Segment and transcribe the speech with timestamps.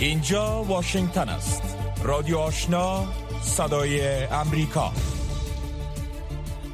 [0.00, 1.62] اینجا واشنگتن است.
[2.02, 3.06] رادیو آشنا
[3.42, 4.92] صدای امریکا.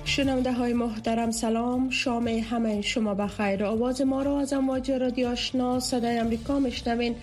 [0.05, 1.91] شنونده های محترم سلام.
[1.91, 7.17] شام همه شما بخیر آواز ما را از امواج رادیو آشنا صدای امریکا مشنوین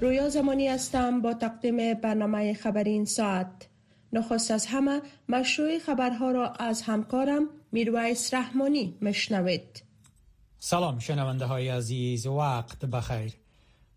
[0.00, 3.68] رویا زمانی هستم با تقدیم برنامه خبری این ساعت.
[4.12, 9.82] نخست از همه مشروع خبرها را از همکارم میرویس رحمانی مشنوید
[10.58, 13.47] سلام شنونده های عزیز وقت بخیر.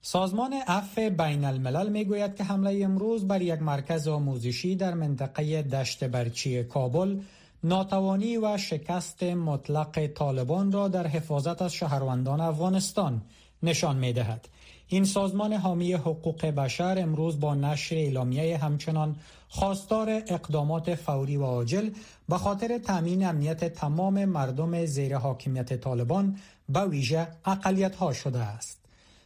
[0.03, 5.61] سازمان عفو بین الملل می گوید که حمله امروز بر یک مرکز آموزشی در منطقه
[5.61, 7.19] دشت برچی کابل
[7.63, 13.21] ناتوانی و شکست مطلق طالبان را در حفاظت از شهروندان افغانستان
[13.63, 14.47] نشان می دهد.
[14.87, 19.15] این سازمان حامی حقوق بشر امروز با نشر اعلامیه همچنان
[19.49, 21.89] خواستار اقدامات فوری و عاجل
[22.29, 26.37] به خاطر تامین امنیت تمام مردم زیر حاکمیت طالبان
[26.69, 28.80] به ویژه اقلیت ها شده است.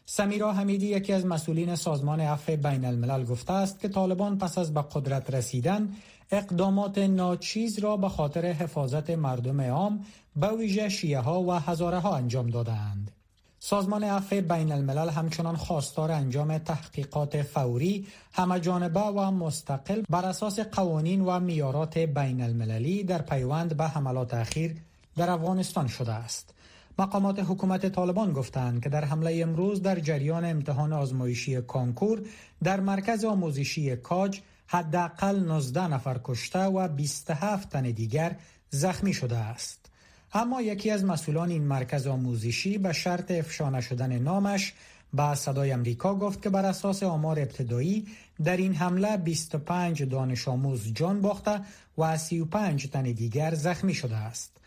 [0.06, 4.74] سمیرا حمیدی یکی از مسئولین سازمان عفو بین الملل گفته است که طالبان پس از
[4.74, 5.90] به قدرت رسیدن
[6.32, 12.16] اقدامات ناچیز را به خاطر حفاظت مردم عام به ویژه شیعه ها و هزاره ها
[12.16, 13.12] انجام دادند.
[13.60, 20.60] سازمان عفو بین الملل همچنان خواستار انجام تحقیقات فوری همه جانبه و مستقل بر اساس
[20.60, 24.76] قوانین و میارات بین المللی در پیوند به حملات اخیر
[25.18, 26.55] در افغانستان شده است.
[27.00, 32.22] مقامات حکومت طالبان گفتند که در حمله امروز در جریان امتحان آزمایشی کانکور
[32.64, 38.36] در مرکز آموزشی کاج حداقل 19 نفر کشته و 27 تن دیگر
[38.70, 39.90] زخمی شده است.
[40.34, 44.74] اما یکی از مسئولان این مرکز آموزشی به شرط افشا نشدن نامش
[45.14, 48.08] به صدای امریکا گفت که بر اساس آمار ابتدایی
[48.44, 51.62] در این حمله 25 دانش آموز جان باخته
[51.98, 54.58] و 35 تن دیگر زخمی شده است.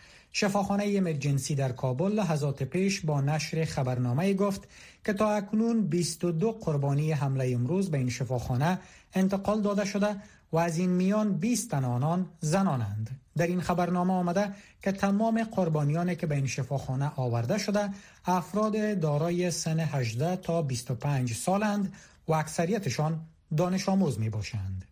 [0.40, 4.68] شفاخانه امرجنسی در کابل لحظات پیش با نشر خبرنامه گفت
[5.04, 8.78] که تا اکنون 22 قربانی حمله امروز به این شفاخانه
[9.14, 10.16] انتقال داده شده
[10.52, 13.20] و از این میان 20 تن آنان زنانند.
[13.36, 17.90] در این خبرنامه آمده که تمام قربانیانی که به این شفاخانه آورده شده
[18.24, 21.92] افراد دارای سن 18 تا 25 سالند
[22.28, 23.20] و اکثریتشان
[23.56, 24.84] دانش آموز می باشند.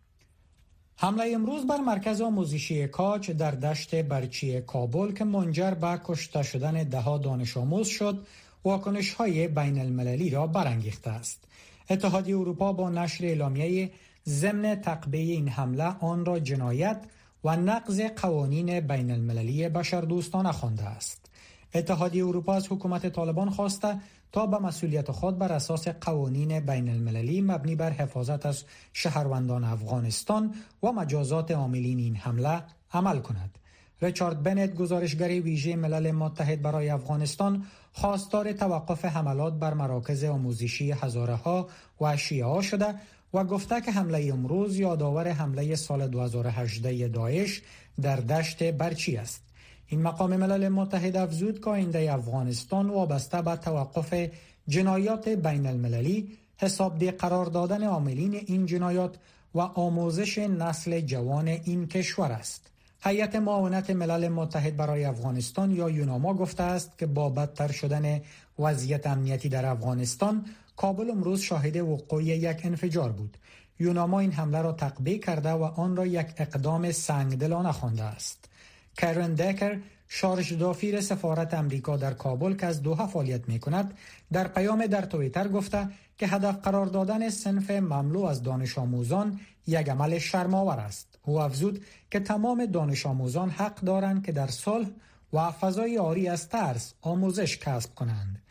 [0.98, 6.82] حمله امروز بر مرکز آموزشی کاچ در دشت برچی کابل که منجر به کشته شدن
[6.82, 8.26] دهها دانش آموز شد
[8.64, 11.44] واکنش های بین المللی را برانگیخته است.
[11.90, 13.90] اتحادیه اروپا با نشر اعلامیه
[14.26, 17.04] ضمن تقبیه این حمله آن را جنایت
[17.44, 21.30] و نقض قوانین بین المللی بشردوستانه خوانده است.
[21.74, 24.00] اتحادیه اروپا از حکومت طالبان خواسته
[24.32, 30.54] تا به مسئولیت خود بر اساس قوانین بین المللی مبنی بر حفاظت از شهروندان افغانستان
[30.82, 33.58] و مجازات عاملین این حمله عمل کند.
[34.02, 41.34] ریچارد بنت گزارشگر ویژه ملل متحد برای افغانستان خواستار توقف حملات بر مراکز آموزشی هزاره
[41.34, 41.68] ها
[42.00, 42.94] و شیعه ها شده
[43.34, 47.62] و گفته که حمله امروز یادآور حمله سال 2018 داعش
[48.02, 49.42] در دشت برچی است.
[49.88, 54.30] این مقام ملل متحد افزود که افغانستان وابسته به توقف
[54.68, 59.14] جنایات بین المللی حسابده قرار دادن عاملین این جنایات
[59.54, 62.70] و آموزش نسل جوان این کشور است.
[63.00, 68.20] هیئت معاونت ملل متحد برای افغانستان یا یوناما گفته است که با بدتر شدن
[68.58, 70.44] وضعیت امنیتی در افغانستان
[70.76, 73.36] کابل امروز شاهد وقوع یک انفجار بود.
[73.78, 78.48] یوناما این حمله را تقبیه کرده و آن را یک اقدام سنگدلانه خوانده است.
[78.96, 83.94] کرن دکر شارژ دافیر سفارت امریکا در کابل که از دوها فعالیت می کند
[84.32, 89.88] در پیام در تویتر گفته که هدف قرار دادن سنف مملو از دانش آموزان یک
[89.88, 91.18] عمل شرماور است.
[91.24, 94.88] او افزود که تمام دانش آموزان حق دارند که در صلح
[95.32, 98.42] و فضای آری از ترس آموزش کسب کنند.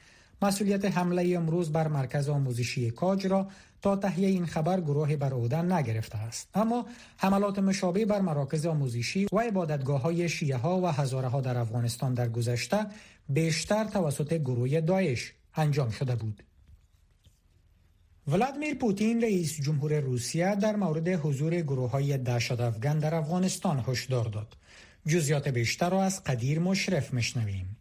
[0.41, 3.47] مسئولیت حمله امروز بر مرکز آموزشی کاج را
[3.85, 6.49] تا تهیه این خبر گروه بر عهده نگرفته است.
[6.53, 6.85] اما
[7.17, 12.13] حملات مشابه بر مراکز آموزشی و عبادتگاه های شیعه ها و هزاره ها در افغانستان
[12.13, 12.85] در گذشته
[13.29, 16.43] بیشتر توسط گروه داعش انجام شده بود.
[18.27, 24.25] ولادیمیر پوتین رئیس جمهور روسیه در مورد حضور گروه های دهشت افغان در افغانستان هشدار
[24.25, 24.57] داد.
[25.07, 27.77] جزیات بیشتر را از قدیر مشرف مشنویم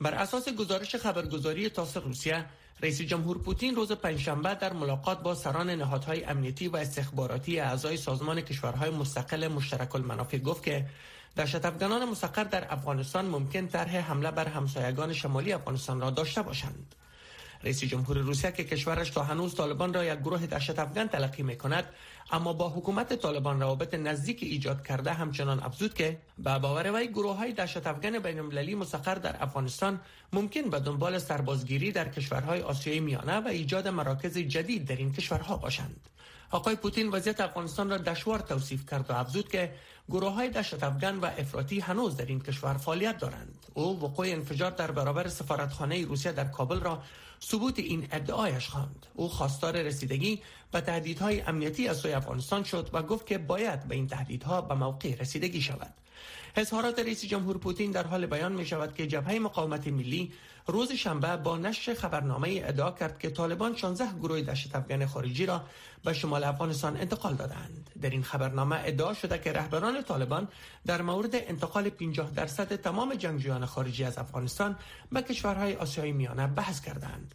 [0.00, 2.44] بر اساس گزارش خبرگزاری تاس روسیه
[2.82, 8.40] رئیس جمهور پوتین روز پنجشنبه در ملاقات با سران نهادهای امنیتی و استخباراتی اعضای سازمان
[8.40, 10.86] کشورهای مستقل مشترک المنافع گفت که
[11.36, 16.94] دهشت افغانان مستقر در افغانستان ممکن طرح حمله بر همسایگان شمالی افغانستان را داشته باشند.
[17.64, 21.56] رئیس جمهور روسیه که کشورش تا هنوز طالبان را یک گروه دهشت افغان تلقی می
[21.56, 21.84] کند
[22.32, 27.36] اما با حکومت طالبان روابط نزدیک ایجاد کرده همچنان افزود که به باور وی گروه
[27.36, 30.00] های دهشت افغان بین المللی مستقر در افغانستان
[30.32, 35.56] ممکن به دنبال سربازگیری در کشورهای آسیای میانه و ایجاد مراکز جدید در این کشورها
[35.56, 36.00] باشند.
[36.50, 39.72] آقای پوتین وضعیت افغانستان را دشوار توصیف کرد و افزود که
[40.08, 43.66] گروه های دشت افغان و افراطی هنوز در این کشور فعالیت دارند.
[43.74, 47.02] او وقوع انفجار در برابر سفارتخانه روسیه در کابل را
[47.44, 49.06] ثبوت این ادعایش خواند.
[49.14, 50.42] او خواستار رسیدگی
[50.72, 54.74] به تهدیدهای امنیتی از سوی افغانستان شد و گفت که باید به این تهدیدها به
[54.74, 55.94] موقع رسیدگی شود.
[56.56, 60.32] اظهارات رئیس جمهور پوتین در حال بیان می شود که جبهه مقاومت ملی
[60.66, 65.62] روز شنبه با نشر خبرنامه ادعا کرد که طالبان 16 گروه دشت افغان خارجی را
[66.04, 67.90] به شمال افغانستان انتقال دادند.
[68.02, 70.48] در این خبرنامه ادعا شده که رهبران طالبان
[70.86, 74.76] در مورد انتقال 50 درصد تمام جنگجویان خارجی از افغانستان
[75.12, 77.34] به کشورهای آسیای میانه بحث کردند.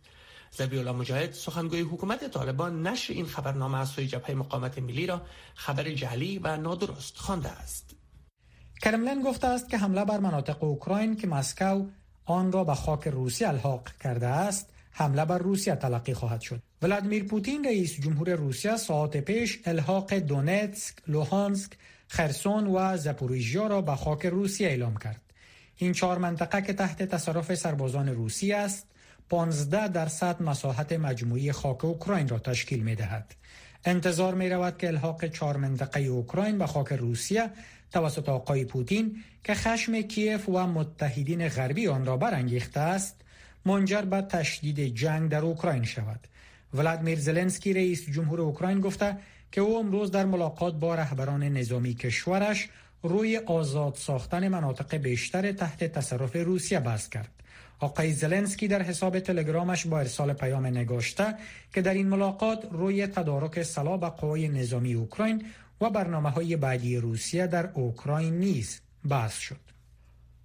[0.60, 5.22] الله مجاهد سخنگوی حکومت طالبان نشر این خبرنامه از سوی جبهه مقاومت ملی را
[5.56, 7.95] خبر جعلی و نادرست خوانده است.
[8.82, 11.86] کرملن گفته است که حمله بر مناطق اوکراین که مسکو
[12.26, 17.24] آن را به خاک روسیه الحاق کرده است حمله بر روسیه تلقی خواهد شد ولادیمیر
[17.24, 21.72] پوتین رئیس جمهور روسیه ساعت پیش الحاق دونتسک، لوهانسک،
[22.08, 25.22] خرسون و زپوریژیا را به خاک روسیه اعلام کرد.
[25.76, 28.88] این چهار منطقه که تحت تصرف سربازان روسی است،
[29.30, 33.36] 15 درصد مساحت مجموعی خاک اوکراین را تشکیل می دهد.
[33.86, 37.50] انتظار می رود که الحاق چهار منطقه اوکراین به خاک روسیه
[37.92, 43.22] توسط آقای پوتین که خشم کیف و متحدین غربی آن را برانگیخته است
[43.66, 46.20] منجر به تشدید جنگ در اوکراین شود
[46.74, 49.18] ولادیمیر زلنسکی رئیس جمهور اوکراین گفته
[49.52, 52.70] که او امروز در ملاقات با رهبران نظامی کشورش
[53.04, 57.35] روی آزاد ساختن مناطق بیشتر تحت تصرف روسیه بحث کرد.
[57.80, 61.36] آقای زلنسکی در حساب تلگرامش با ارسال پیام نگاشته
[61.74, 65.46] که در این ملاقات روی تدارک سلاح به قوای نظامی اوکراین
[65.82, 69.60] و برنامه های بعدی روسیه در اوکراین نیز بحث شد.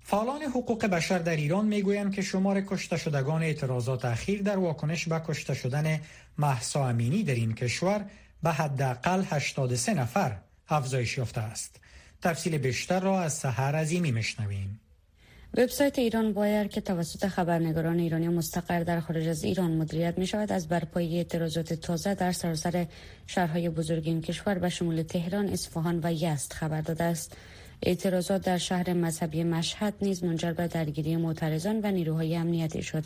[0.03, 5.21] فعالان حقوق بشر در ایران می‌گویند که شمار کشته شدگان اعتراضات اخیر در واکنش به
[5.21, 6.01] کشته شدن
[6.39, 8.05] محسا امینی در این کشور
[8.43, 10.37] به حداقل 83 نفر
[10.69, 11.81] افزایش یافته است.
[12.23, 14.80] تفصیل بیشتر را از سحر عظیمی میشنویم.
[15.57, 20.53] وبسایت ایران بایر که توسط خبرنگاران ایرانی مستقر در خارج از ایران مدیریت می شود
[20.53, 22.87] از برپایی اعتراضات تازه در سراسر
[23.27, 27.37] شهرهای بزرگ این کشور به شمول تهران، اصفهان و یزد خبر داده است.
[27.83, 33.05] اعتراضات در شهر مذهبی مشهد نیز منجر به درگیری معترضان و نیروهای امنیتی شد.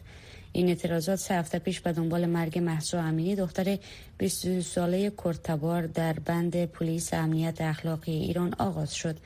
[0.53, 3.79] این اعتراضات سه هفته پیش به دنبال مرگ محسا امینی دختر
[4.19, 9.17] 22 ساله کرتبار در بند پلیس امنیت اخلاقی ایران آغاز شد.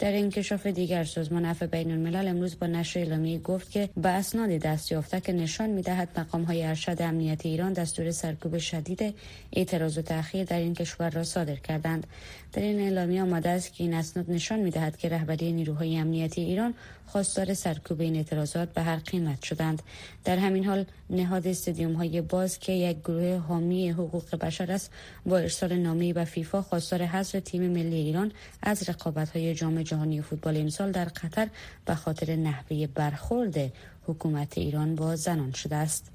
[0.00, 4.50] در انکشاف دیگر سازمان عفو بین الملل امروز با نشر اعلامیه گفت که به اسناد
[4.50, 9.14] دست یافته که نشان می‌دهد مقام های ارشد امنیتی ایران دستور سرکوب شدید
[9.52, 12.06] اعتراضات اخیر در این کشور را صادر کردند.
[12.52, 16.74] در این اعلامیه آمده است که این اسناد نشان می‌دهد که رهبری نیروهای امنیتی ایران
[17.06, 19.82] خواستار سرکوب این اعتراضات به هر قیمت شدند.
[20.24, 24.90] در همین حال نهاد استادیوم های باز که یک گروه حامی حقوق بشر است
[25.26, 28.32] با ارسال نامه به فیفا خواستار حذف تیم ملی ایران
[28.62, 31.48] از رقابت های جام جهانی فوتبال امسال در قطر
[31.84, 33.72] به خاطر نحوه برخورد
[34.06, 36.10] حکومت ایران با زنان شده است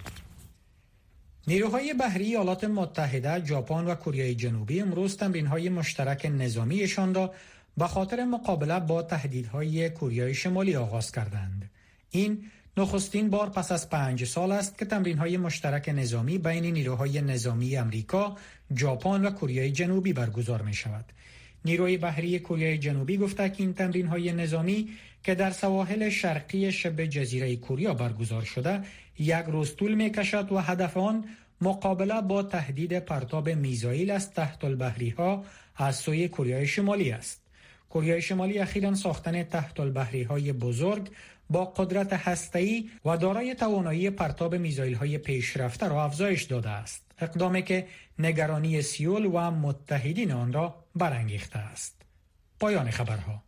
[1.48, 7.34] نیروهای بحری ایالات متحده، ژاپن و کره جنوبی امروز تمرین‌های مشترک نظامیشان را
[7.78, 11.70] به خاطر مقابله با تهدیدهای کره شمالی آغاز کردند.
[12.10, 12.46] این
[12.78, 18.38] نخستین بار پس از پنج سال است که تمرین‌های مشترک نظامی بین نیروهای نظامی امریکا،
[18.78, 21.06] ژاپن و کره جنوبی برگزار می شود.
[21.66, 24.90] نیروی بحری کره جنوبی گفته که این تمرین های نظامی
[25.24, 28.82] که در سواحل شرقی شبه جزیره کره برگزار شده
[29.20, 31.26] یک روز طول می کشد و هدف آن
[31.62, 35.46] مقابله با تهدید پرتاب میزایل از تحت البحری ها
[35.76, 37.42] از سوی کره شمالی است.
[37.90, 41.10] کره شمالی اخیرا ساختن تحت البحری های بزرگ
[41.50, 47.06] با قدرت هسته‌ای و دارای توانایی پرتاب میزایل های پیشرفته را افزایش داده است.
[47.20, 47.88] اقدامی که
[48.20, 52.02] نگرانی سیول و متحدین آن را برانگیخته است.
[52.60, 53.44] پایان خبرها.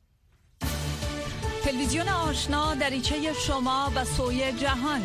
[1.64, 5.02] تلویزیون آشنا دریچه شما به سوی جهان.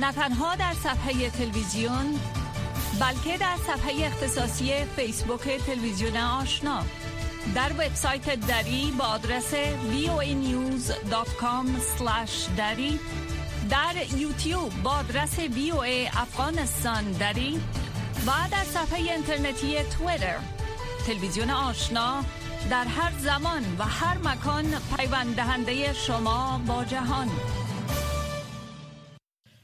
[0.00, 2.20] نه تنها در صفحه تلویزیون
[3.00, 6.84] بلکه در صفحه اختصاصی فیسبوک تلویزیون آشنا.
[7.54, 11.66] در وبسایت دری با آدرس voanews.com
[12.56, 13.00] دری.
[13.70, 17.60] در یوتیوب با آدرس VOA افغانستان دری.
[18.26, 20.59] و در صفحه اینترنتی تویتر.
[21.06, 22.24] تلویزیون آشنا
[22.70, 24.64] در هر زمان و هر مکان
[24.96, 27.28] پیوند دهنده شما با جهان.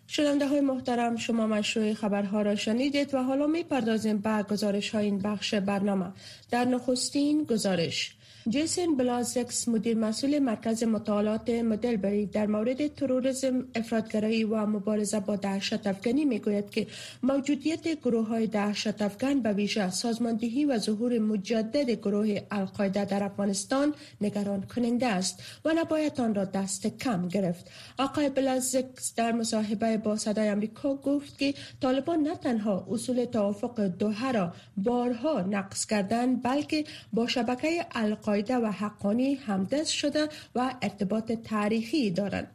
[0.07, 5.05] شنونده های محترم شما مشروع خبرها را شنیدید و حالا می پردازیم به گزارش های
[5.05, 6.12] این بخش برنامه.
[6.50, 8.16] در نخستین گزارش
[8.49, 15.87] جیسن بلازکس مدیر مسئول مرکز مطالعات مدلبری در مورد تروریسم افرادگرایی و مبارزه با دهشت
[15.87, 16.87] افغانی می گوید که
[17.23, 23.95] موجودیت گروه های دهشت افغان به ویژه سازماندهی و ظهور مجدد گروه القاعده در افغانستان
[24.21, 27.71] نگران کننده است و نباید آن را دست کم گرفت.
[27.99, 34.33] آقای بلازکس در مصاحبه با صدای آمریکا گفت که طالبان نه تنها اصول توافق دوحه
[34.33, 42.11] را بارها نقض کردند بلکه با شبکه القاعده و حقانی همدست شده و ارتباط تاریخی
[42.11, 42.50] دارند.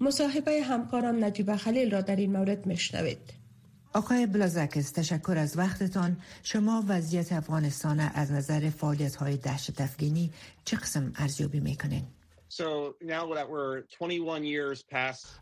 [0.00, 3.44] مصاحبه همکارم نجیب خلیل را در این مورد میشنوید.
[3.94, 10.30] آقای بلازکس تشکر از وقتتان شما وضعیت افغانستان از نظر فعالیت های دهشت افغانی
[10.64, 12.02] چه قسم ارزیابی می‌کنین؟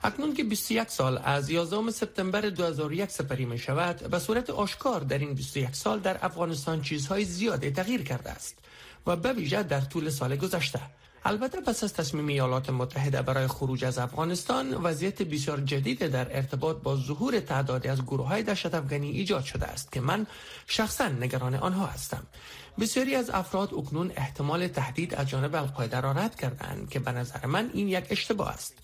[0.03, 5.19] اکنون که 21 سال از 11 سپتامبر 2001 سپری می شود به صورت آشکار در
[5.19, 8.59] این 21 سال در افغانستان چیزهای زیاده تغییر کرده است
[9.07, 10.81] و به ویژه در طول سال گذشته.
[11.25, 16.77] البته پس از تصمیم ایالات متحده برای خروج از افغانستان وضعیت بسیار جدید در ارتباط
[16.77, 20.27] با ظهور تعدادی از گروه های دهشت افغانی ایجاد شده است که من
[20.67, 22.23] شخصا نگران آنها هستم.
[22.81, 27.47] بسیاری از افراد اکنون احتمال تهدید از جانب القاعده را رد کردند که به نظر
[27.47, 28.75] من این یک اشتباه است.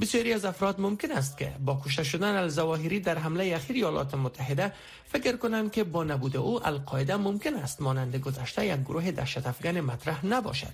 [0.00, 4.72] بسیاری از افراد ممکن است که با کشته شدن الزواهری در حمله اخیر ایالات متحده
[5.06, 9.80] فکر کنند که با نبود او القاعده ممکن است مانند گذشته یک گروه دهشت افغان
[9.80, 10.72] مطرح نباشد.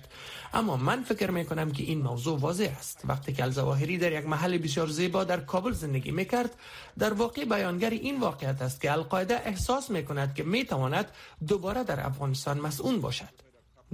[0.53, 3.01] اما من فکر می کنم که این موضوع واضح است.
[3.05, 6.55] وقتی که الزواهری در یک محل بسیار زیبا در کابل زندگی می کرد
[6.99, 11.05] در واقع بیانگر این واقعیت است که القاعده احساس می کند که می تواند
[11.47, 13.42] دوباره در افغانستان مسئول باشد.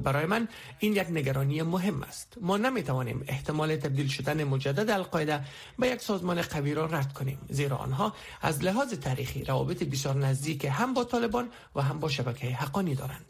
[0.03, 0.47] برای من
[0.79, 2.37] این یک نگرانی مهم است.
[2.41, 5.41] ما نمی توانیم احتمال تبدیل شدن مجدد القاعده
[5.79, 10.65] به یک سازمان قوی را رد کنیم زیرا آنها از لحاظ تاریخی روابط بسیار نزدیک
[10.65, 13.25] هم با طالبان و هم با شبکه حقانی دارند.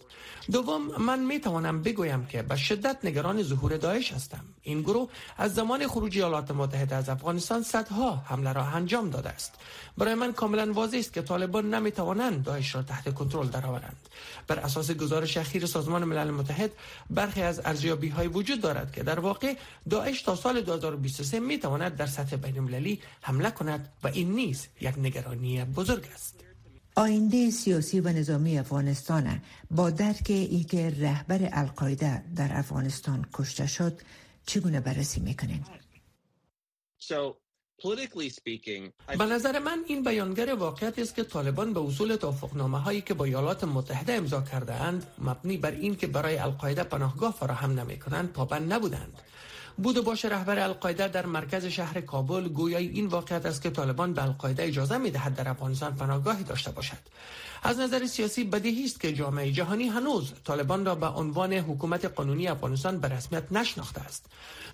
[0.51, 4.45] دوم من می توانم بگویم که به شدت نگران ظهور داعش هستم.
[4.61, 9.53] این گروه از زمان خروج ایالات متحده از افغانستان صدها حمله را انجام داده است.
[9.97, 14.09] برای من کاملا واضح است که طالبان نمی توانند داعش را تحت کنترل درآورند.
[14.47, 16.58] بر اساس گزارش اخیر سازمان ملل متحد
[17.09, 19.55] برخی از ارزیابی های وجود دارد که در واقع
[19.89, 24.67] داعش تا سال 2023 می تواند در سطح بین المللی حمله کند و این نیز
[24.81, 26.43] یک نگرانی بزرگ است
[26.95, 34.01] آینده سیاسی و نظامی افغانستان با درک ای که رهبر القاعده در افغانستان کشته شد
[34.45, 35.65] چگونه بررسی می‌کنین؟
[39.17, 43.25] به نظر من این بیانگر واقعیت است که طالبان به اصول توافقنامه هایی که با
[43.25, 48.33] ایالات متحده امضا کرده اند مبنی بر این که برای القاعده پناهگاه فراهم نمی کنند
[48.33, 49.21] پابند نبودند.
[49.83, 54.13] بود و باش رهبر القاعده در مرکز شهر کابل گویای این واقعیت است که طالبان
[54.13, 56.98] به القاعده اجازه می دهد در افغانستان پناهگاهی داشته باشد.
[57.63, 62.48] از نظر سیاسی بدیهی است که جامعه جهانی هنوز طالبان را به عنوان حکومت قانونی
[62.48, 64.25] افغانستان به رسمیت نشناخته است.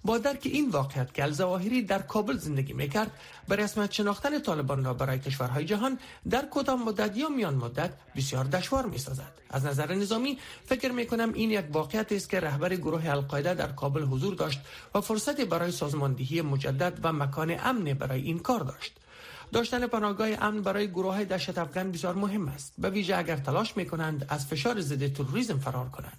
[0.05, 3.11] با درک این واقعیت که الزواهری در کابل زندگی می‌کرد
[3.47, 8.45] به رسمیت شناختن طالبان را برای کشورهای جهان در کدام مدت یا میان مدت بسیار
[8.45, 12.75] دشوار می سازد از نظر نظامی فکر می کنم این یک واقعیت است که رهبر
[12.75, 14.59] گروه القاعده در کابل حضور داشت
[14.95, 19.04] و فرصت برای سازماندهی مجدد و مکان امن برای این کار داشت.
[19.51, 22.73] داشتن پناهگاه امن برای گروه های افغان بسیار مهم است.
[22.77, 26.17] به ویژه اگر تلاش می کنند از فشار ضد تروریسم فرار کنند.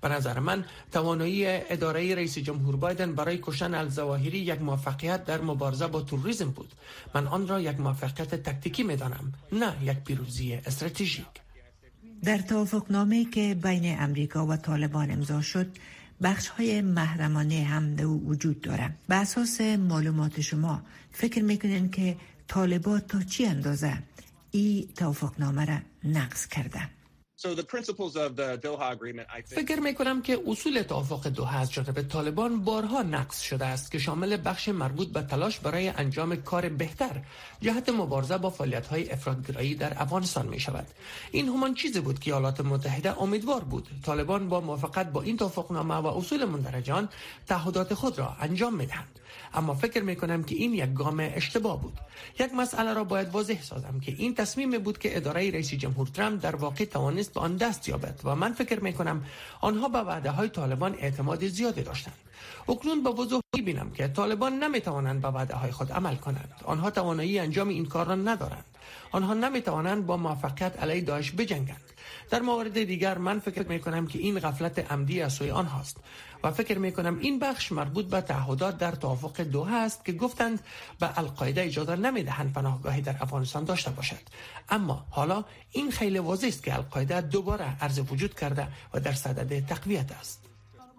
[0.00, 5.86] به نظر من توانایی اداره رئیس جمهور بایدن برای کشتن الزواهری یک موفقیت در مبارزه
[5.86, 6.72] با تروریسم بود.
[7.14, 11.26] من آن را یک موفقیت تکتیکی می دانم نه یک پیروزی استراتژیک.
[12.24, 15.66] در توافقنامه که بین امریکا و طالبان امضا شد
[16.22, 22.16] بخش های محرمانه هم وجود دارد به اساس معلومات شما فکر می‌کنین که
[22.54, 23.98] طالبات تا چی اندازه؟
[24.50, 26.88] ای توافقنامه را نقض کرده.
[29.46, 33.98] فکر می کنم که اصول توافق دوحه از جانب طالبان بارها نقض شده است که
[33.98, 37.22] شامل بخش مربوط به تلاش برای انجام کار بهتر
[37.60, 40.86] جهت مبارزه با فعالیت های افرادگرایی در افغانستان می شود
[41.32, 43.88] این همان چیزی بود که ایالات متحده امیدوار بود.
[44.04, 47.08] طالبان با موافقت با این توافقنامه و اصول مندرجان
[47.46, 49.20] تعهدات خود را انجام می دهند
[49.54, 51.98] اما فکر می کنم که این یک گام اشتباه بود.
[52.40, 56.42] یک مسئله را باید واضح سازم که این تصمیم بود که اداره رئیس جمهور ترامپ
[56.42, 59.24] در واقع توانست به آن دست یابد و من فکر می کنم
[59.60, 62.14] آنها به وعده های طالبان اعتماد زیادی داشتند.
[62.68, 66.54] اکنون با وضوح بینم که طالبان نمی توانند به وعده های خود عمل کنند.
[66.64, 68.64] آنها توانایی انجام این کار را ندارند.
[69.12, 71.82] آنها نمی توانند با موفقیت علیه داعش بجنگند.
[72.30, 75.96] در مورد دیگر من فکر می کنم که این غفلت عمدی از سوی آنهاست.
[76.44, 80.60] و فکر می کنم این بخش مربوط به تعهدات در توافق دوحه است که گفتند
[80.98, 84.20] به القاعده اجازه نمی دهند پناهگاهی در افغانستان داشته باشد.
[84.68, 89.66] اما حالا این خیلی واضح است که القاعده دوباره عرض وجود کرده و در صدد
[89.66, 90.40] تقویت است.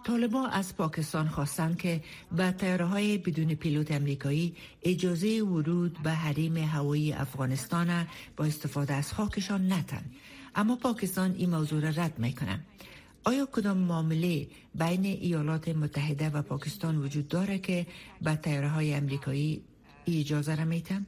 [0.06, 6.58] طالبان از پاکستان خواستند که به تیاره های بدون پیلوت امریکایی اجازه ورود به حریم
[6.58, 10.06] هوایی افغانستان با استفاده از خاکشان نتن.
[10.56, 12.60] اما پاکستان این موضوع را رد می‌کنه
[13.26, 17.86] آیا کدام معامله بین ایالات متحده و پاکستان وجود داره که
[18.22, 19.66] به تیاره های امریکایی
[20.08, 21.06] اجازه را میتن؟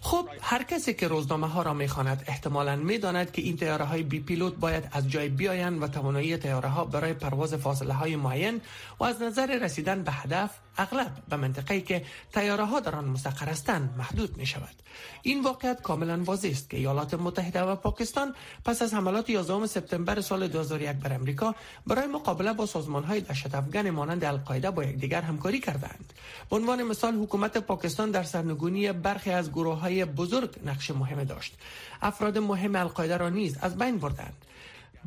[0.00, 4.20] خب هر کسی که روزنامه ها را می‌خواند احتمالا می‌داند که این تیاره های بی
[4.20, 8.60] پیلوت باید از جای بیایند و توانایی تیاره ها برای پرواز فاصله های معین
[9.00, 13.46] و از نظر رسیدن به هدف اغلب به منطقه‌ای که تیاره ها در آن مستقر
[13.46, 14.82] هستند محدود می شود
[15.22, 20.20] این واقعیت کاملا واضح است که ایالات متحده و پاکستان پس از حملات 11 سپتامبر
[20.20, 21.54] سال 2001 بر امریکا
[21.86, 26.12] برای مقابله با سازمان های دهشت افغان مانند القاعده با یکدیگر همکاری کردند
[26.50, 31.54] به عنوان مثال حکومت پاکستان در سرنگونی برخی از گروه های بزرگ نقش مهم داشت.
[32.02, 34.34] افراد مهم القاعده را نیز از بین بردند.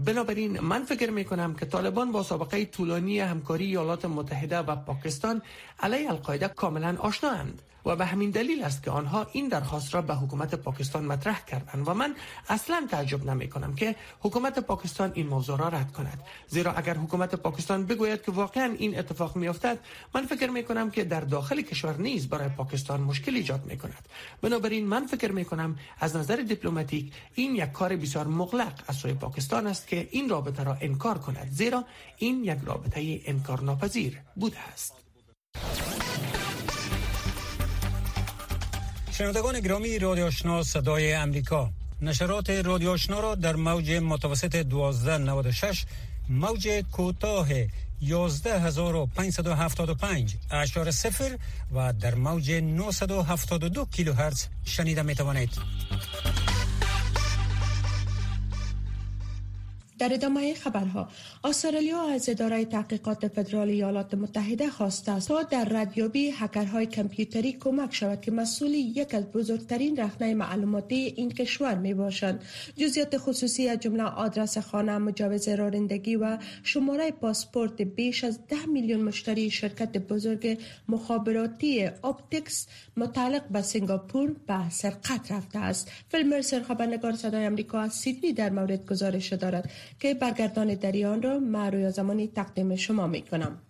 [0.06, 5.42] بنابراین من فکر می کنم که طالبان با سابقه طولانی همکاری ایالات متحده و پاکستان
[5.80, 10.16] علیه القاعده کاملا آشنااند و به همین دلیل است که آنها این درخواست را به
[10.16, 12.16] حکومت پاکستان مطرح کردند و من
[12.50, 16.20] اصلا تعجب نمی کنم که حکومت پاکستان این موضوع را رد کند.
[16.48, 19.80] زیرا اگر حکومت پاکستان بگوید که واقعا این اتفاق می افتد
[20.16, 24.08] من فکر می کنم که در داخل کشور نیز برای پاکستان مشکل ایجاد می کند
[24.42, 29.14] بنابراین من فکر می کنم از نظر دیپلماتیک این یک کار بسیار مغلق از سوی
[29.14, 31.86] پاکستان است که این رابطه را انکار کند زیرا
[32.18, 34.94] این یک رابطه انکار ناپذیر بوده است
[39.12, 41.70] شنوندگان گرامی رادیو آشنا صدای امریکا
[42.02, 45.86] نشرات رادیو آشنا را در موج متوسط 1296
[46.30, 47.48] موج کوتاه
[48.02, 51.38] 11575 اشار صفر
[51.74, 55.50] و در موج 972 کیلوهرتز شنیده می توانید.
[60.00, 61.08] در ادامه خبرها
[61.44, 67.96] استرالیا از اداره تحقیقات فدرال ایالات متحده خواسته است تا در ردیابی هکرهای کامپیوتری کمک
[67.96, 72.44] شود که مسئول یک از بزرگترین رخنه معلوماتی این کشور می باشند
[72.78, 79.02] جزئیات خصوصی از جمله آدرس خانه مجوز رانندگی و شماره پاسپورت بیش از ده میلیون
[79.02, 85.92] مشتری شرکت بزرگ مخابراتی اپتکس متعلق به سنگاپور به سرقت رفته است.
[86.10, 89.70] فیلمر خبرنگار صدای آمریکا از سیدنی در مورد گزارش دارد.
[90.00, 93.62] که برگردان دریان را معروی زمانی تقدیم شما می کنم.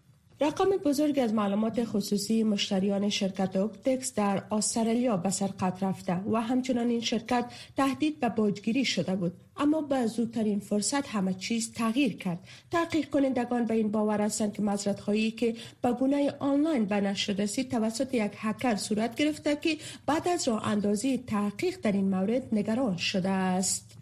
[0.42, 6.90] رقم بزرگ از معلومات خصوصی مشتریان شرکت اپتکس در استرالیا به سرقت رفته و همچنان
[6.90, 7.46] این شرکت
[7.78, 9.34] تهدید به باجگیری شده بود.
[9.58, 12.40] اما به زودترین فرصت همه چیز تغییر کرد.
[12.72, 17.46] تحقیق کنندگان به این باور هستند که مزرد خواهی که به گونه آنلاین به نشر
[17.64, 22.98] توسط یک هکر صورت گرفته که بعد از راه اندازی تحقیق در این مورد نگران
[22.98, 23.98] شده است.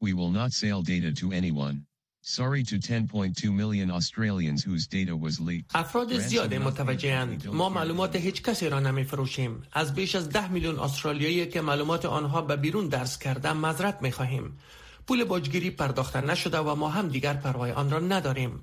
[0.00, 1.86] We will not sell data to anyone.
[2.26, 5.70] Sorry to 10.2 million Australians whose data was leaked.
[5.74, 10.78] افراد زیاد متوجهند ما معلومات هیچ کسی را نمی فروشیم از بیش از ده میلیون
[10.78, 14.58] استرالیایی که معلومات آنها به بیرون درس کرده مذرت می خواهیم
[15.06, 18.62] پول باجگیری پرداخته نشده و ما هم دیگر پروای آن را نداریم.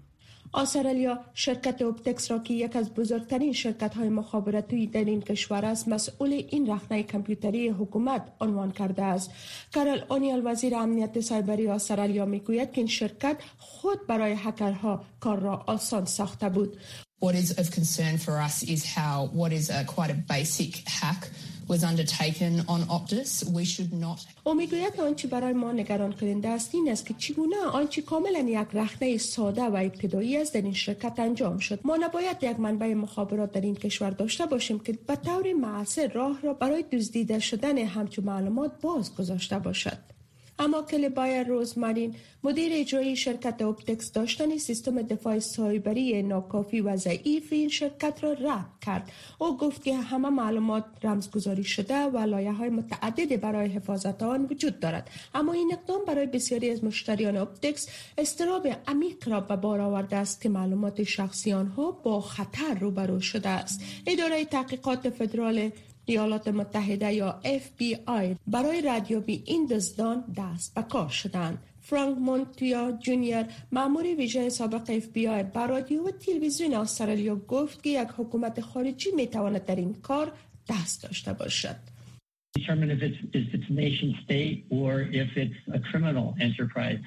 [0.53, 5.87] استرالیا شرکت اپتکس را که یک از بزرگترین شرکت های مخابراتی در این کشور است.
[5.87, 9.31] مسئول این رخنه کامپیوتری حکومت عنوان کرده است.
[9.73, 15.63] کارل اونیل وزیر امنیت سایبری استرالیا می‌گوید که این شرکت خود برای هکرها کار را
[15.67, 16.77] آسان ساخته بود.
[17.21, 21.29] What is of concern for us is how what is a quite a basic hack
[21.67, 23.31] was undertaken on Optus.
[23.57, 24.61] We should not او
[24.99, 29.61] آنچه برای ما نگران کننده است این است که چگونه آنچه کاملا یک رخنه ساده
[29.61, 33.75] و ابتدایی است در این شرکت انجام شد ما نباید یک منبع مخابرات در این
[33.75, 39.15] کشور داشته باشیم که به طور معصر راه را برای دزدیده شدن همچون معلومات باز
[39.15, 39.97] گذاشته باشد
[40.59, 47.53] اما کلی بایر روزمارین مدیر اجرایی شرکت Optus داشتن سیستم دفاع سایبری ناکافی و ضعیف
[47.53, 49.11] این شرکت را رد کرد.
[49.39, 54.79] او گفت که همه معلومات رمزگذاری شده و لایه های متعددی برای حفاظت آن وجود
[54.79, 55.09] دارد.
[55.33, 60.41] اما این اقدام برای بسیاری از مشتریان Optus اضطراب عمیق را به بار آورده است
[60.41, 63.81] که معلومات شخصی آنها با خطر روبرو شده است.
[64.07, 65.71] اداره تحقیقات فدرال
[66.11, 71.57] ایالات متحده یا FBI برای ردیابی این دزدان دست به کار شدند.
[71.81, 77.83] فرانک مونتیا جونیور مامور ویژه سابق اف بی آی بر رادیو و تلویزیون استرالیا گفت
[77.83, 80.31] که یک حکومت خارجی می تواند در این کار
[80.69, 81.75] دست داشته باشد.
[82.59, 84.91] determine if it's, if it's nation state or
[85.23, 86.99] if it's a criminal enterprise.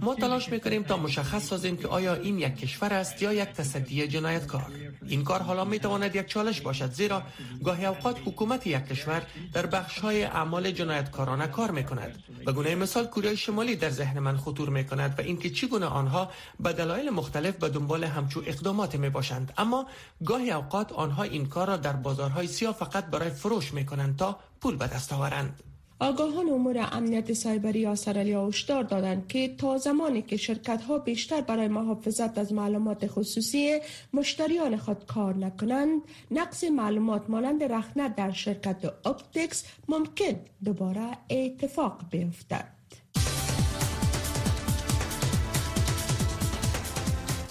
[0.00, 4.06] ما تلاش می‌کنیم تا مشخص سازیم که آیا این یک کشور است یا یک تصدی
[4.08, 4.72] جنایتکار
[5.08, 7.22] این کار حالا می تواند یک چالش باشد زیرا
[7.64, 12.74] گاهی اوقات حکومت یک کشور در بخش های اعمال جنایتکارانه کار می کند به گونه
[12.74, 17.10] مثال کره شمالی در ذهن من خطور می کند و اینکه چگونه آنها به دلایل
[17.10, 19.86] مختلف به دنبال همچو اقدامات می باشند اما
[20.24, 24.38] گاهی اوقات آنها این کار را در بازارهای سیاه فقط برای فروش می کنند تا
[24.60, 25.62] پول به دست آورند.
[25.98, 31.68] آگاهان امور امنیت سایبری استرالیا هشدار دادند که تا زمانی که شرکت ها بیشتر برای
[31.68, 33.80] محافظت از معلومات خصوصی
[34.12, 42.68] مشتریان خود کار نکنند نقص معلومات مانند رخنه در شرکت اپتکس ممکن دوباره اتفاق بیفتد.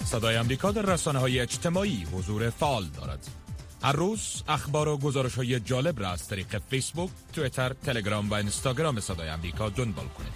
[0.04, 3.45] صدای امریکا در رسانه های اجتماعی حضور فعال دارد.
[3.86, 9.00] هر روز اخبار و گزارش های جالب را از طریق فیسبوک، تویتر، تلگرام و اینستاگرام
[9.00, 10.32] صدای امریکا دنبال کنید.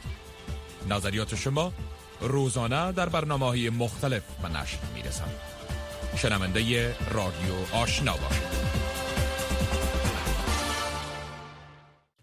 [0.89, 1.73] نظریات شما
[2.21, 5.35] روزانه در برنامه های مختلف و نشر می رسند.
[6.17, 8.90] شنونده رادیو آشنا باشید.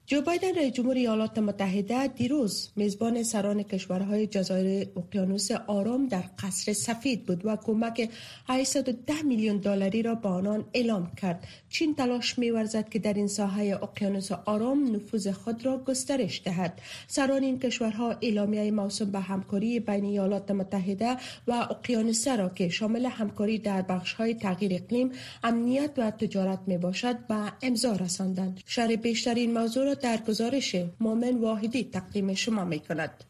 [0.09, 6.73] جو بایدن رئیس جمهور ایالات متحده دیروز میزبان سران کشورهای جزایر اقیانوس آرام در قصر
[6.73, 8.09] سفید بود و کمک
[8.47, 11.47] 810 میلیون دلاری را به آنان اعلام کرد.
[11.69, 16.81] چین تلاش می‌ورزد که در این ساحه اقیانوس آرام نفوذ خود را گسترش دهد.
[17.07, 21.17] سران این کشورها اعلامیه موسوم به همکاری بین ایالات متحده
[21.47, 25.11] و اقیانوس را که شامل همکاری در بخش‌های تغییر اقلیم
[25.43, 28.61] امنیت و تجارت می باشد به امضا رساندند.
[28.65, 33.23] شرح بیشترین موضوع در گزارش مومن واحدی تقدیم شما می کند.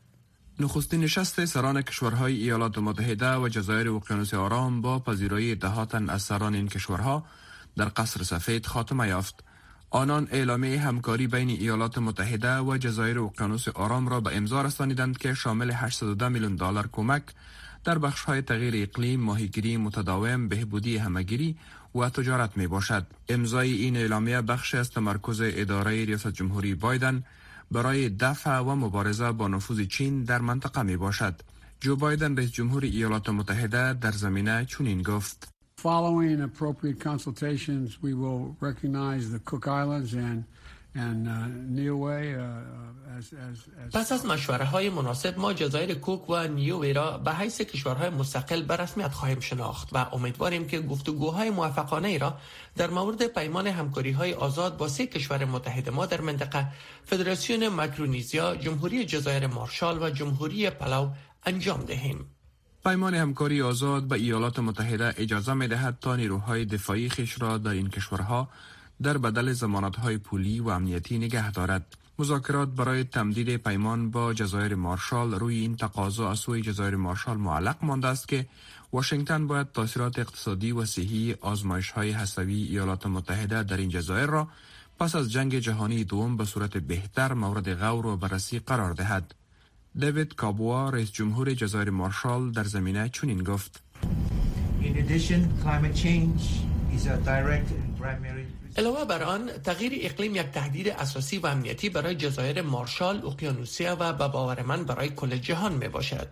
[0.59, 6.55] نخستین نشست سران کشورهای ایالات متحده و جزایر اقیانوس آرام با پذیرایی دهاتن از سران
[6.55, 7.25] این کشورها
[7.75, 9.43] در قصر سفید خاتمه یافت.
[9.89, 15.33] آنان اعلامیه همکاری بین ایالات متحده و جزایر اقیانوس آرام را به امضا رسانیدند که
[15.33, 17.23] شامل 810 میلیون دلار کمک
[17.87, 21.57] در بخش های تغییر اقلیم، ماهیگیری متداوم، بهبودی همگیری
[21.95, 23.05] و تجارت می باشد.
[23.29, 27.23] امضای این اعلامیه بخش از تمرکز اداره ریاست جمهوری بایدن
[27.71, 31.41] برای دفع و مبارزه با نفوذ چین در منطقه می باشد.
[31.79, 35.47] جو بایدن رئیس جمهور ایالات متحده در زمینه چنین گفت
[35.81, 40.43] Following appropriate consultations, we will recognize the Cook Islands and
[43.93, 48.61] پس از مشوره های مناسب ما جزایر کوک و نیوی را به حیث کشورهای مستقل
[48.61, 52.37] به رسمیت خواهیم شناخت و امیدواریم که گفتگوهای موفقانه ای را
[52.75, 56.67] در مورد پیمان همکاری های آزاد با سه کشور متحد ما در منطقه
[57.05, 61.11] فدراسیون مکرونیزیا، جمهوری جزایر مارشال و جمهوری پلاو
[61.45, 62.25] انجام دهیم.
[62.85, 67.71] پیمان همکاری آزاد به ایالات متحده اجازه می دهد تا نیروهای دفاعی خیش را در
[67.71, 68.49] این کشورها
[69.03, 69.55] در بدل
[70.01, 71.97] های پولی و امنیتی نگه دارد.
[72.19, 77.77] مذاکرات برای تمدید پیمان با جزایر مارشال روی این تقاضا از سوی جزایر مارشال معلق
[77.81, 78.45] مانده است که
[78.93, 84.47] واشنگتن باید تاثیرات اقتصادی و صحی آزمایش های هستوی ایالات متحده در این جزایر را
[84.99, 89.35] پس از جنگ جهانی دوم به صورت بهتر مورد غور و بررسی قرار دهد.
[89.99, 93.83] دیوید کابوا رئیس جمهور جزایر مارشال در زمینه چنین گفت.
[98.77, 104.13] علاوه بر آن تغییر اقلیم یک تهدید اساسی و امنیتی برای جزایر مارشال، اقیانوسیا و
[104.13, 106.27] به باور من برای کل جهان می باشد.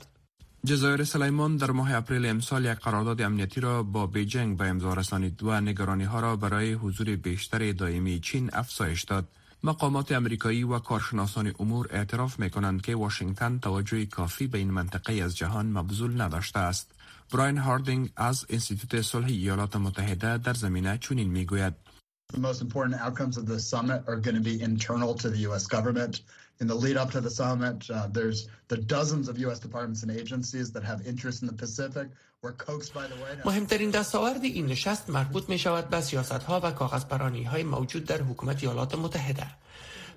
[0.65, 5.43] جزایر سلیمان در ماه اپریل امسال یک قرارداد امنیتی را با بیجنگ به امضا رسانید
[5.43, 9.27] و نگرانی ها را برای حضور بیشتر دائمی چین افزایش داد.
[9.63, 15.13] مقامات امریکایی و کارشناسان امور اعتراف می کنند که واشنگتن توجه کافی به این منطقه
[15.13, 16.91] از جهان مبذول نداشته است.
[17.33, 21.73] براین هاردینگ از انستیتوت صلح ایالات متحده در زمینه چنین می گوید.
[22.35, 25.67] The most important outcomes of the summit are going to be internal to the U.S.
[25.67, 26.13] government.
[26.59, 29.59] In the lead up to the summit, uh, there's the dozens of U.S.
[29.59, 32.07] departments and agencies that have interest in the Pacific.
[33.45, 38.21] مهمترین دستاورد این نشست مربوط می شود به سیاست ها و کاغذپرانی های موجود در
[38.21, 39.47] حکومت ایالات متحده.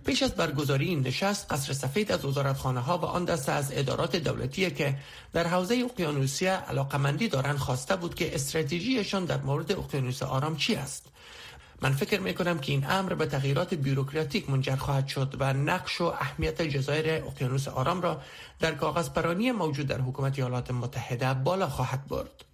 [0.07, 4.17] پیش از برگزاری این نشست قصر سفید از وزارتخانه ها و آن دسته از ادارات
[4.17, 4.97] دولتی که
[5.33, 11.07] در حوزه اقیانوسیه علاقمندی دارند خواسته بود که استراتژیشان در مورد اقیانوس آرام چی است
[11.83, 16.01] من فکر می کنم که این امر به تغییرات بیروکراتیک منجر خواهد شد و نقش
[16.01, 18.23] و اهمیت جزایر اقیانوس آرام را
[18.61, 22.45] در کاغذ پرانی موجود در حکومت ایالات متحده بالا خواهد برد.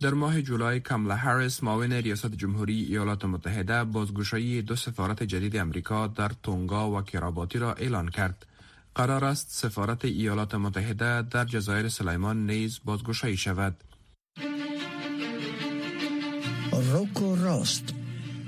[0.00, 6.06] در ماه جولای کاملا هریس معاون ریاست جمهوری ایالات متحده بازگشایی دو سفارت جدید امریکا
[6.06, 8.46] در تونگا و کیراباتی را اعلان کرد.
[8.94, 13.84] قرار است سفارت ایالات متحده در جزایر سلیمان نیز بازگشایی شود.
[16.92, 18.01] روکو راست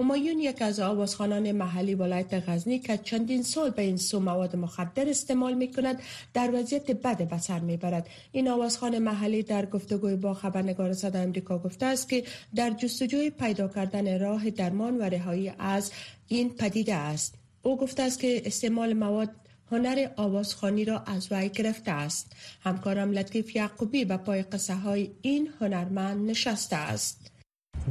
[0.00, 5.08] همایون یک از آوازخانان محلی ولایت غزنی که چندین سال به این سو مواد مخدر
[5.08, 6.02] استعمال می کند
[6.34, 8.08] در وضعیت بد به سر می برد.
[8.32, 13.68] این آوازخان محلی در گفتگوی با خبرنگار صدا امریکا گفته است که در جستجوی پیدا
[13.68, 15.90] کردن راه درمان و رهایی از
[16.28, 17.34] این پدیده است.
[17.62, 19.30] او گفته است که استعمال مواد
[19.70, 22.32] هنر آوازخانی را از وی گرفته است.
[22.60, 27.37] همکارم لطیف یعقوبی به پای قصه های این هنرمند نشسته است.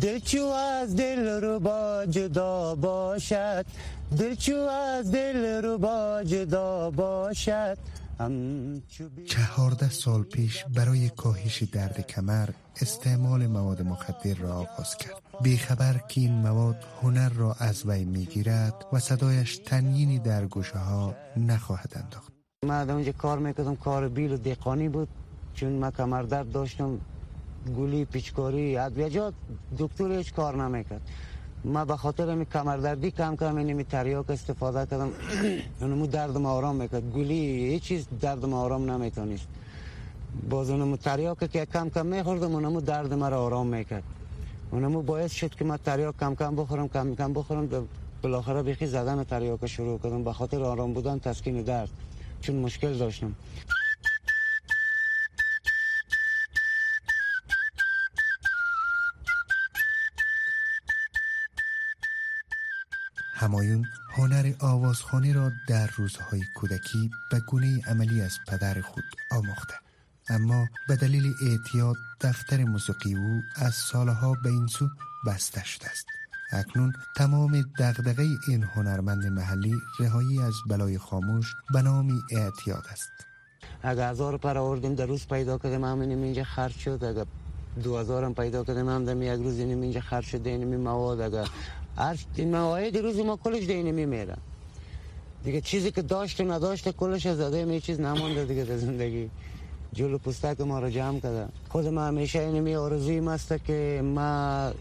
[0.02, 3.66] دلچو از دل رو با جدا باشد.
[4.18, 7.78] دلچو از دل رو با جدا باشد.
[9.26, 12.50] چهارده سال پیش برای کاهش درد کمر
[12.82, 15.22] استعمال مواد مخدر را آغاز کرد.
[15.42, 21.16] بیخبر که این مواد هنر را از وی می‌گیرد و صدایش تنینی در گوشه ها
[21.38, 22.32] نخواهد انداخت.
[22.66, 25.08] من اونجا کار می‌کردم کار بیل و دیقانی بود.
[25.54, 27.00] چون من کمر درد داشتم
[27.70, 29.34] گولی پیچکاری ادویجات
[29.80, 31.02] دکتر هیچ کار نمی‌کرد.
[31.66, 35.12] ما به خاطر می کمردردی کم کم اینمی تریاک استفاده کردم.
[35.82, 36.08] اونمو
[36.40, 37.12] ما آرام می‌کرد.
[37.12, 39.48] گولی هیچ چیز درد ما آرام نمی‌تونست.
[40.50, 44.04] باز اونمو تریاک که کم کم میخوردم اونمو درد مرا آرام می‌کرد.
[44.72, 47.88] اونمو باعث شد که ما تریاک کم کم بخورم کم کم بخورم.
[48.22, 50.24] بالاخره بیخی زدن تریاک شروع کردم.
[50.24, 51.90] به خاطر آرام بودن تسکین درد.
[52.42, 53.36] چون مشکل داشتم.
[63.48, 69.74] همایون هنر آوازخانی را در روزهای کودکی به گونه عملی از پدر خود آموخته.
[70.30, 74.90] اما به دلیل اعتیاد دفتر موسیقی او از سالها به این سو
[75.28, 76.06] بسته شده است
[76.52, 83.12] اکنون تمام دغدغه این هنرمند محلی رهایی از بلای خاموش به نام اعتیاد است.
[83.84, 87.04] اگر هزار پر آوردیم در روز پیدا کردیم همین اینجا خرج شد.
[87.04, 87.26] اگر
[87.84, 90.48] دو هزارم پیدا کردیم هم در یک روز اینجا خرج شد.
[90.48, 91.48] اینمی مواد اگر
[91.98, 94.36] هر این مواعید روز ما کلش دینه میمیره
[95.44, 99.30] دیگه چیزی که داشته نداشته کلش از زده می چیز نمانده دیگه در زندگی
[99.94, 104.72] جلو پستک ما رو جمع کرده خود ما همیشه اینمی آرزوی مسته که ما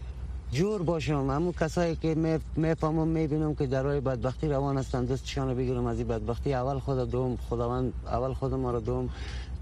[0.51, 5.97] جور باشم همون کسایی که می‌فهمم می‌بینم که درای بدبختی روان هستن دستشان بگیرم از
[5.97, 9.09] این بدبختی اول خود دوم خداوند اول ما رو دوم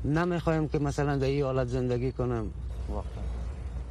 [0.06, 2.52] نمی‌خوایم که مثلا در این حالت زندگی کنم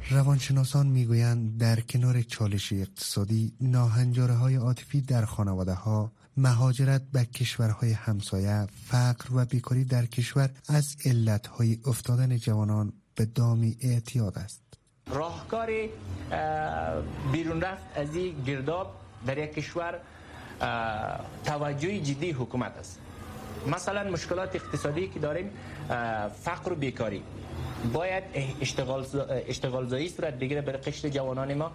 [0.09, 7.91] روانشناسان می‌گویند در کنار چالش اقتصادی ناهنجاره های عاطفی در خانواده ها مهاجرت به کشورهای
[7.91, 14.61] همسایه فقر و بیکاری در کشور از علتهای افتادن جوانان به دامی اعتیاد است.
[15.07, 15.69] راهکار
[17.31, 18.95] بیرون رفت از این گرداب
[19.27, 19.99] در یک کشور
[21.45, 22.99] توجه جدی حکومت است.
[23.67, 25.49] مثلا مشکلات اقتصادی که داریم
[26.43, 27.23] فقر و بیکاری.
[27.93, 28.23] باید
[28.61, 29.05] اشتغال,
[29.47, 31.71] اشتغال زایی صورت بگیره برای قشر جوانان ما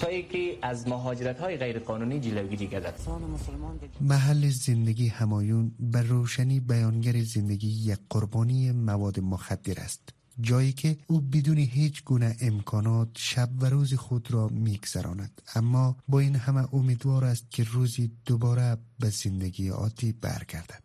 [0.00, 2.94] تا که از مهاجرت های غیر قانونی جلوگیری گردد
[4.00, 10.08] محل زندگی همایون به روشنی بیانگر زندگی یک قربانی مواد مخدر است.
[10.40, 15.42] جایی که او بدون هیچ گونه امکانات شب و روز خود را میگذراند.
[15.54, 20.84] اما با این همه امیدوار است که روزی دوباره به زندگی عادی برگردد.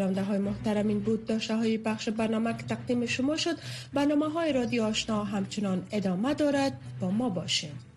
[0.00, 1.26] شنونده های محترم این بود.
[1.26, 3.56] داشته های بخش برنامه که تقدیم شما شد
[3.92, 6.72] برنامه های رادیو آشنا همچنان ادامه دارد.
[7.00, 7.89] با ما باشید